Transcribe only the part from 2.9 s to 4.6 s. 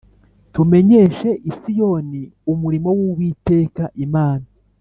w Uwiteka Imana